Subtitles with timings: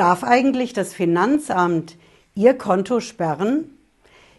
[0.00, 1.98] Darf eigentlich das Finanzamt
[2.34, 3.68] Ihr Konto sperren?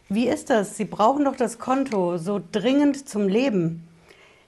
[0.10, 0.76] Wie ist das?
[0.76, 3.88] Sie brauchen doch das Konto so dringend zum Leben.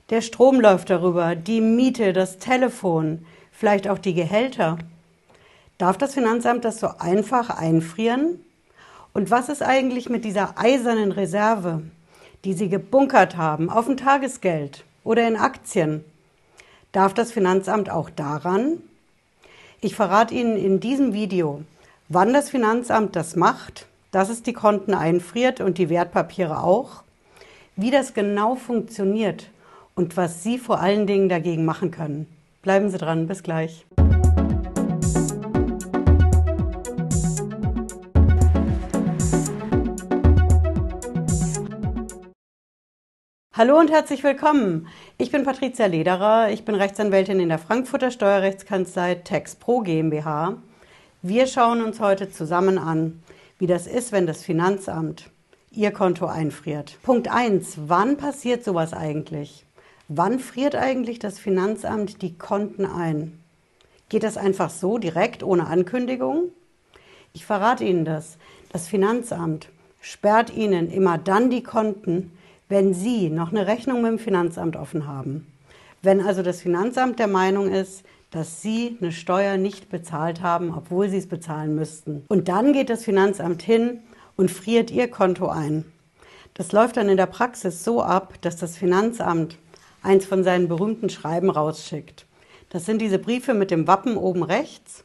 [0.10, 4.80] Der Strom läuft darüber, die Miete, das Telefon, vielleicht auch die Gehälter.
[5.78, 8.44] Darf das Finanzamt das so einfach einfrieren?
[9.14, 11.84] Und was ist eigentlich mit dieser eisernen Reserve,
[12.44, 16.04] die Sie gebunkert haben auf ein Tagesgeld oder in Aktien?
[16.92, 18.80] Darf das Finanzamt auch daran?
[19.84, 21.62] Ich verrate Ihnen in diesem Video,
[22.08, 27.04] wann das Finanzamt das macht, dass es die Konten einfriert und die Wertpapiere auch,
[27.76, 29.50] wie das genau funktioniert
[29.94, 32.30] und was Sie vor allen Dingen dagegen machen können.
[32.62, 33.86] Bleiben Sie dran, bis gleich.
[43.56, 44.88] Hallo und herzlich willkommen.
[45.20, 46.50] Ich bin Patricia Lederer.
[46.50, 50.58] Ich bin Rechtsanwältin in der Frankfurter Steuerrechtskanzlei TaxPro GmbH.
[51.22, 53.22] Wir schauen uns heute zusammen an,
[53.60, 55.30] wie das ist, wenn das Finanzamt
[55.70, 56.98] Ihr Konto einfriert.
[57.04, 57.78] Punkt 1.
[57.86, 59.68] Wann passiert sowas eigentlich?
[60.08, 63.40] Wann friert eigentlich das Finanzamt die Konten ein?
[64.10, 66.46] Geht das einfach so direkt ohne Ankündigung?
[67.34, 68.40] Ich verrate Ihnen das.
[68.72, 69.70] Das Finanzamt
[70.02, 72.32] sperrt Ihnen immer dann die Konten,
[72.74, 75.46] wenn Sie noch eine Rechnung mit dem Finanzamt offen haben,
[76.02, 81.08] wenn also das Finanzamt der Meinung ist, dass Sie eine Steuer nicht bezahlt haben, obwohl
[81.08, 82.26] Sie es bezahlen müssten.
[82.30, 84.00] Und dann geht das Finanzamt hin
[84.38, 85.86] und friert Ihr Konto ein.
[86.56, 89.60] Das läuft dann in der Praxis so ab, dass das Finanzamt
[90.02, 92.26] eins von seinen berühmten Schreiben rausschickt.
[92.72, 95.04] Das sind diese Briefe mit dem Wappen oben rechts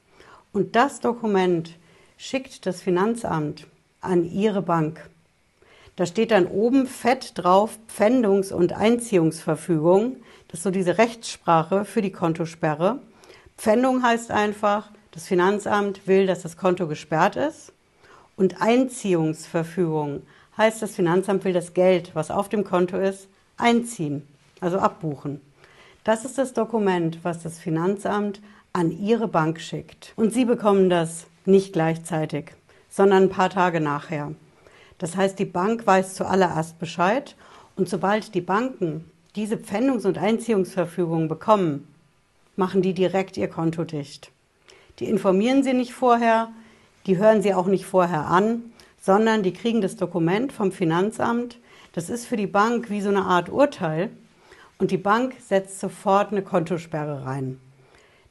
[0.54, 1.76] und das Dokument
[2.16, 3.66] schickt das Finanzamt
[4.00, 5.10] an Ihre Bank.
[5.98, 10.18] Da steht dann oben fett drauf Pfändungs- und Einziehungsverfügung.
[10.46, 13.00] Das ist so diese Rechtssprache für die Kontosperre.
[13.56, 17.72] Pfändung heißt einfach, das Finanzamt will, dass das Konto gesperrt ist.
[18.36, 20.22] Und Einziehungsverfügung
[20.56, 24.22] heißt, das Finanzamt will das Geld, was auf dem Konto ist, einziehen,
[24.60, 25.40] also abbuchen.
[26.04, 28.40] Das ist das Dokument, was das Finanzamt
[28.72, 30.12] an Ihre Bank schickt.
[30.14, 32.52] Und Sie bekommen das nicht gleichzeitig,
[32.88, 34.32] sondern ein paar Tage nachher.
[34.98, 37.36] Das heißt, die Bank weiß zuallererst Bescheid
[37.76, 41.86] und sobald die Banken diese Pfändungs- und Einziehungsverfügung bekommen,
[42.56, 44.32] machen die direkt ihr Konto dicht.
[44.98, 46.50] Die informieren sie nicht vorher,
[47.06, 51.58] die hören sie auch nicht vorher an, sondern die kriegen das Dokument vom Finanzamt.
[51.92, 54.10] Das ist für die Bank wie so eine Art Urteil
[54.78, 57.60] und die Bank setzt sofort eine Kontosperre rein.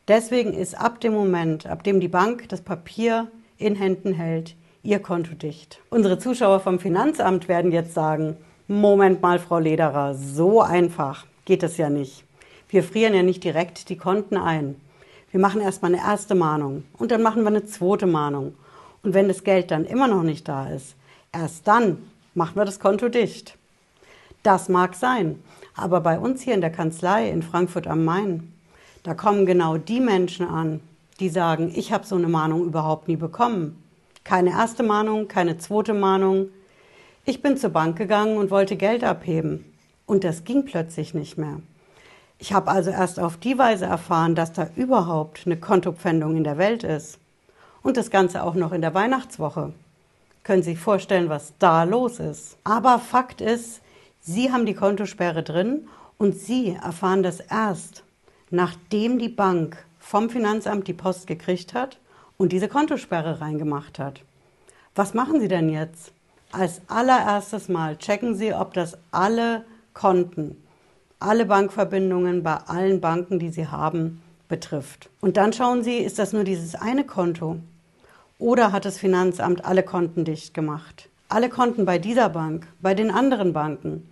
[0.07, 4.55] Deswegen ist ab dem Moment, ab dem die Bank das Papier in Händen hält,
[4.87, 5.81] Ihr Konto dicht.
[5.89, 8.37] Unsere Zuschauer vom Finanzamt werden jetzt sagen,
[8.69, 12.23] Moment mal, Frau Lederer, so einfach geht es ja nicht.
[12.69, 14.79] Wir frieren ja nicht direkt die Konten ein.
[15.29, 18.55] Wir machen erstmal eine erste Mahnung und dann machen wir eine zweite Mahnung.
[19.03, 20.95] Und wenn das Geld dann immer noch nicht da ist,
[21.33, 21.97] erst dann
[22.33, 23.57] machen wir das Konto dicht.
[24.41, 25.43] Das mag sein,
[25.75, 28.53] aber bei uns hier in der Kanzlei in Frankfurt am Main,
[29.03, 30.79] da kommen genau die Menschen an,
[31.19, 33.83] die sagen, ich habe so eine Mahnung überhaupt nie bekommen.
[34.27, 36.49] Keine erste Mahnung, keine zweite Mahnung.
[37.23, 39.63] Ich bin zur Bank gegangen und wollte Geld abheben.
[40.05, 41.61] Und das ging plötzlich nicht mehr.
[42.37, 46.57] Ich habe also erst auf die Weise erfahren, dass da überhaupt eine Kontopfändung in der
[46.57, 47.19] Welt ist.
[47.81, 49.71] Und das Ganze auch noch in der Weihnachtswoche.
[50.43, 52.57] Können Sie sich vorstellen, was da los ist.
[52.65, 53.79] Aber Fakt ist,
[54.19, 55.87] Sie haben die Kontosperre drin
[56.17, 58.03] und Sie erfahren das erst,
[58.49, 61.97] nachdem die Bank vom Finanzamt die Post gekriegt hat
[62.37, 64.21] und diese Kontosperre reingemacht hat.
[64.95, 66.11] Was machen Sie denn jetzt?
[66.51, 70.55] Als allererstes Mal checken Sie, ob das alle Konten,
[71.19, 75.09] alle Bankverbindungen bei allen Banken, die Sie haben, betrifft.
[75.19, 77.57] Und dann schauen Sie, ist das nur dieses eine Konto
[78.39, 81.09] oder hat das Finanzamt alle Konten dicht gemacht?
[81.29, 84.07] Alle Konten bei dieser Bank, bei den anderen Banken,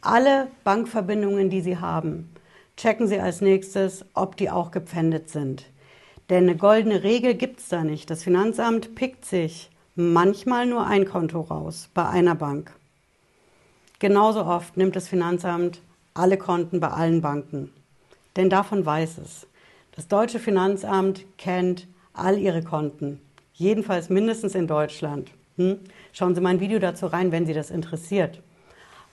[0.00, 2.30] alle Bankverbindungen, die Sie haben,
[2.76, 5.64] checken Sie als nächstes, ob die auch gepfändet sind.
[6.30, 8.10] Denn eine goldene Regel gibt es da nicht.
[8.10, 12.72] Das Finanzamt pickt sich manchmal nur ein Konto raus bei einer Bank.
[13.98, 15.80] Genauso oft nimmt das Finanzamt
[16.14, 17.72] alle Konten bei allen Banken.
[18.36, 19.46] Denn davon weiß es.
[19.94, 23.20] Das deutsche Finanzamt kennt all ihre Konten.
[23.52, 25.30] Jedenfalls mindestens in Deutschland.
[25.56, 25.78] Hm?
[26.12, 28.40] Schauen Sie mein Video dazu rein, wenn Sie das interessiert.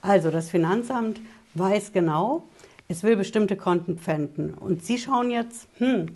[0.00, 1.20] Also das Finanzamt
[1.54, 2.42] weiß genau,
[2.88, 4.54] es will bestimmte Konten pfänden.
[4.54, 6.06] Und Sie schauen jetzt, hm,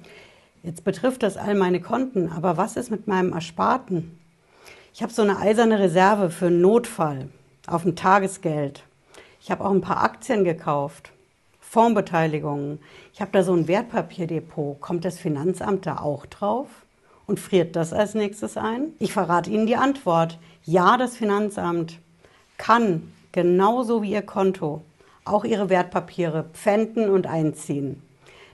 [0.66, 4.18] Jetzt betrifft das all meine Konten, aber was ist mit meinem Ersparten?
[4.92, 7.28] Ich habe so eine eiserne Reserve für einen Notfall
[7.68, 8.82] auf dem Tagesgeld.
[9.40, 11.12] Ich habe auch ein paar Aktien gekauft,
[11.60, 12.80] Fondsbeteiligungen.
[13.14, 14.80] Ich habe da so ein Wertpapierdepot.
[14.80, 16.66] Kommt das Finanzamt da auch drauf?
[17.26, 18.92] und friert das als nächstes ein?
[18.98, 20.38] Ich verrate Ihnen die Antwort.
[20.64, 21.98] Ja, das Finanzamt
[22.56, 24.82] kann genauso wie Ihr Konto
[25.24, 28.00] auch Ihre Wertpapiere pfänden und einziehen.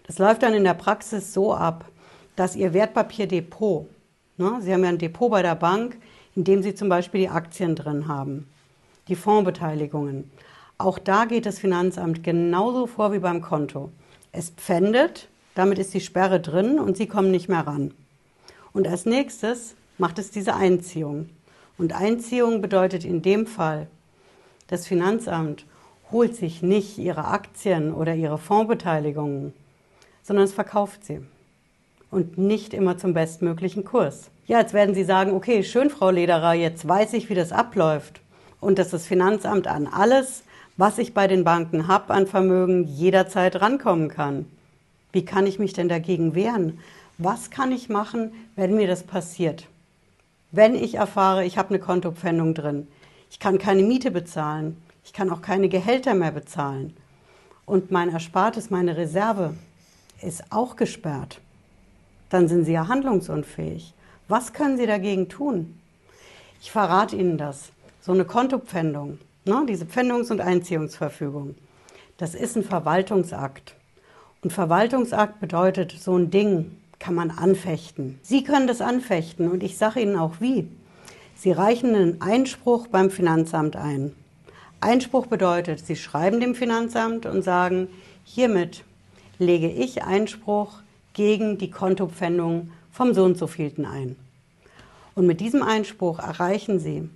[0.06, 1.84] Das läuft dann in der Praxis so ab,
[2.36, 3.86] dass Ihr Wertpapierdepot,
[4.38, 5.98] ne, Sie haben ja ein Depot bei der Bank,
[6.34, 8.48] in dem Sie zum Beispiel die Aktien drin haben,
[9.08, 10.30] die Fondsbeteiligungen.
[10.78, 13.90] Auch da geht das Finanzamt genauso vor wie beim Konto.
[14.32, 17.92] Es pfändet, damit ist die Sperre drin und Sie kommen nicht mehr ran.
[18.72, 21.28] Und als nächstes macht es diese Einziehung.
[21.78, 23.88] Und Einziehung bedeutet in dem Fall,
[24.68, 25.66] das Finanzamt
[26.10, 29.52] holt sich nicht ihre Aktien oder ihre Fondsbeteiligungen,
[30.22, 31.20] sondern es verkauft sie.
[32.12, 34.30] Und nicht immer zum bestmöglichen Kurs.
[34.46, 38.20] Ja, jetzt werden Sie sagen, okay, schön, Frau Lederer, jetzt weiß ich, wie das abläuft.
[38.60, 40.44] Und dass das Finanzamt an alles,
[40.76, 44.44] was ich bei den Banken habe an Vermögen, jederzeit rankommen kann.
[45.12, 46.78] Wie kann ich mich denn dagegen wehren?
[47.16, 49.66] Was kann ich machen, wenn mir das passiert?
[50.50, 52.88] Wenn ich erfahre, ich habe eine Kontopfändung drin,
[53.30, 56.94] ich kann keine Miete bezahlen, ich kann auch keine Gehälter mehr bezahlen
[57.64, 59.54] und mein Erspartes, meine Reserve
[60.20, 61.40] ist auch gesperrt,
[62.32, 63.94] dann sind Sie ja handlungsunfähig.
[64.28, 65.78] Was können Sie dagegen tun?
[66.60, 67.72] Ich verrate Ihnen das.
[68.00, 71.54] So eine Kontopfändung, ne, diese Pfändungs- und Einziehungsverfügung,
[72.16, 73.74] das ist ein Verwaltungsakt.
[74.42, 78.18] Und Verwaltungsakt bedeutet, so ein Ding kann man anfechten.
[78.22, 80.68] Sie können das anfechten und ich sage Ihnen auch wie.
[81.36, 84.12] Sie reichen einen Einspruch beim Finanzamt ein.
[84.80, 87.88] Einspruch bedeutet, Sie schreiben dem Finanzamt und sagen,
[88.24, 88.84] hiermit
[89.38, 90.81] lege ich Einspruch
[91.12, 94.16] gegen die Kontopfändung vom so und so vielten ein.
[95.14, 97.08] Und mit diesem Einspruch erreichen Sie,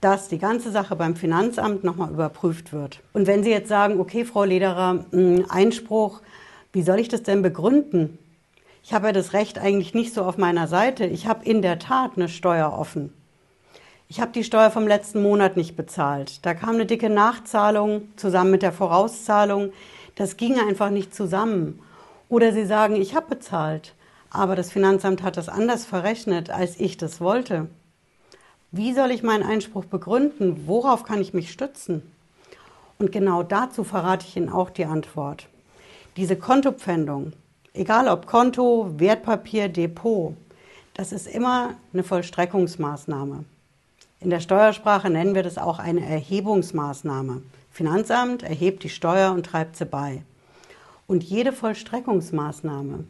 [0.00, 3.00] dass die ganze Sache beim Finanzamt nochmal überprüft wird.
[3.12, 5.04] Und wenn Sie jetzt sagen, okay, Frau Lederer,
[5.48, 6.20] Einspruch,
[6.72, 8.18] wie soll ich das denn begründen?
[8.82, 11.06] Ich habe ja das Recht eigentlich nicht so auf meiner Seite.
[11.06, 13.12] Ich habe in der Tat eine Steuer offen.
[14.08, 16.44] Ich habe die Steuer vom letzten Monat nicht bezahlt.
[16.44, 19.72] Da kam eine dicke Nachzahlung zusammen mit der Vorauszahlung.
[20.16, 21.78] Das ging einfach nicht zusammen.
[22.32, 23.92] Oder Sie sagen, ich habe bezahlt,
[24.30, 27.68] aber das Finanzamt hat das anders verrechnet, als ich das wollte.
[28.70, 30.66] Wie soll ich meinen Einspruch begründen?
[30.66, 32.00] Worauf kann ich mich stützen?
[32.98, 35.46] Und genau dazu verrate ich Ihnen auch die Antwort.
[36.16, 37.34] Diese Kontopfändung,
[37.74, 40.34] egal ob Konto, Wertpapier, Depot,
[40.94, 43.44] das ist immer eine Vollstreckungsmaßnahme.
[44.20, 47.42] In der Steuersprache nennen wir das auch eine Erhebungsmaßnahme.
[47.70, 50.22] Finanzamt erhebt die Steuer und treibt sie bei.
[51.12, 53.04] Und jede Vollstreckungsmaßnahme,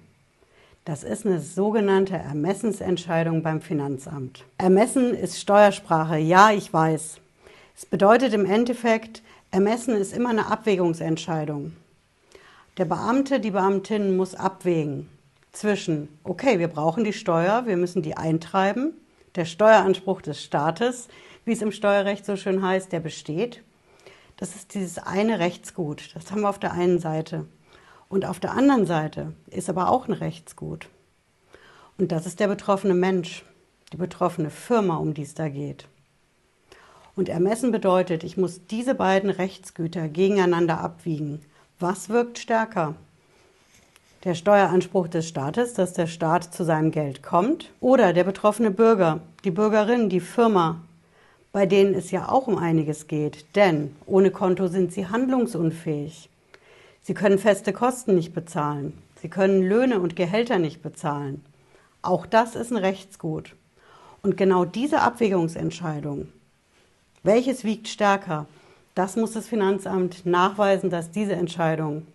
[0.84, 4.44] das ist eine sogenannte Ermessensentscheidung beim Finanzamt.
[4.58, 7.18] Ermessen ist Steuersprache, ja, ich weiß.
[7.76, 9.22] Es bedeutet im Endeffekt,
[9.52, 11.76] Ermessen ist immer eine Abwägungsentscheidung.
[12.76, 15.08] Der Beamte, die Beamtin muss abwägen
[15.52, 18.94] zwischen, okay, wir brauchen die Steuer, wir müssen die eintreiben,
[19.36, 21.06] der Steueranspruch des Staates,
[21.44, 23.62] wie es im Steuerrecht so schön heißt, der besteht.
[24.38, 27.46] Das ist dieses eine Rechtsgut, das haben wir auf der einen Seite.
[28.12, 30.86] Und auf der anderen Seite ist aber auch ein Rechtsgut.
[31.96, 33.42] Und das ist der betroffene Mensch,
[33.90, 35.88] die betroffene Firma, um die es da geht.
[37.16, 41.40] Und ermessen bedeutet, ich muss diese beiden Rechtsgüter gegeneinander abwiegen.
[41.80, 42.96] Was wirkt stärker?
[44.24, 49.20] Der Steueranspruch des Staates, dass der Staat zu seinem Geld kommt, oder der betroffene Bürger,
[49.44, 50.82] die Bürgerin, die Firma,
[51.50, 56.28] bei denen es ja auch um einiges geht, denn ohne Konto sind sie handlungsunfähig.
[57.02, 61.44] Sie können feste Kosten nicht bezahlen, sie können Löhne und Gehälter nicht bezahlen.
[62.00, 63.56] Auch das ist ein Rechtsgut.
[64.22, 66.28] Und genau diese Abwägungsentscheidung,
[67.24, 68.46] welches wiegt stärker,
[68.94, 72.06] das muss das Finanzamt nachweisen, dass diese Entscheidung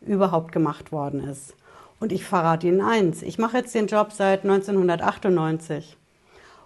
[0.00, 1.54] überhaupt gemacht worden ist.
[1.98, 5.96] Und ich verrate Ihnen eins, ich mache jetzt den Job seit 1998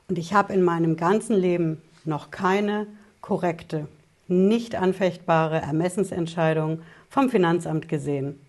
[0.08, 2.86] und ich habe in meinem ganzen Leben noch keine
[3.22, 3.86] korrekte,
[4.32, 8.40] nicht anfechtbare Ermessensentscheidung vom Finanzamt gesehen.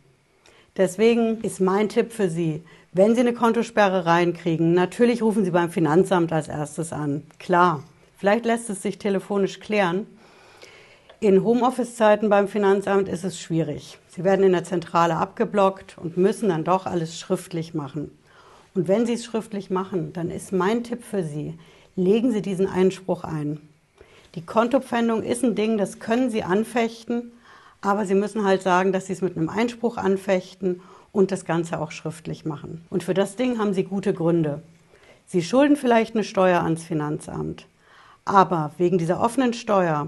[0.75, 2.63] Deswegen ist mein Tipp für Sie,
[2.93, 7.23] wenn Sie eine Kontosperre reinkriegen, natürlich rufen Sie beim Finanzamt als erstes an.
[7.39, 7.83] Klar,
[8.17, 10.07] vielleicht lässt es sich telefonisch klären,
[11.23, 13.97] in Homeoffice-Zeiten beim Finanzamt ist es schwierig.
[14.09, 18.11] Sie werden in der Zentrale abgeblockt und müssen dann doch alles schriftlich machen.
[18.75, 21.57] Und wenn Sie es schriftlich machen, dann ist mein Tipp für Sie,
[21.95, 23.61] legen Sie diesen Einspruch ein.
[24.35, 27.31] Die Kontopfändung ist ein Ding, das können Sie anfechten,
[27.81, 31.79] aber Sie müssen halt sagen, dass Sie es mit einem Einspruch anfechten und das Ganze
[31.79, 32.83] auch schriftlich machen.
[32.89, 34.63] Und für das Ding haben Sie gute Gründe.
[35.27, 37.67] Sie schulden vielleicht eine Steuer ans Finanzamt,
[38.25, 40.07] aber wegen dieser offenen Steuer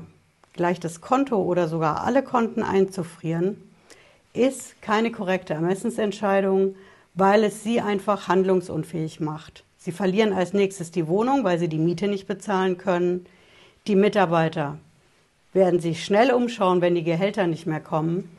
[0.53, 3.61] gleich das Konto oder sogar alle Konten einzufrieren,
[4.33, 6.75] ist keine korrekte Ermessensentscheidung,
[7.13, 9.63] weil es sie einfach handlungsunfähig macht.
[9.77, 13.25] Sie verlieren als nächstes die Wohnung, weil sie die Miete nicht bezahlen können.
[13.87, 14.77] Die Mitarbeiter
[15.53, 18.29] werden sich schnell umschauen, wenn die Gehälter nicht mehr kommen.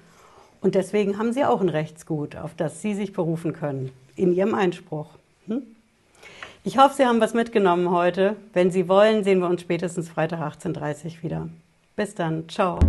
[0.60, 4.54] Und deswegen haben sie auch ein Rechtsgut, auf das sie sich berufen können, in ihrem
[4.54, 5.08] Einspruch.
[5.46, 5.62] Hm?
[6.64, 8.34] Ich hoffe, Sie haben was mitgenommen heute.
[8.52, 11.48] Wenn Sie wollen, sehen wir uns spätestens Freitag 18.30 Uhr wieder.
[11.94, 12.48] Bis dann.
[12.48, 12.80] Ciao.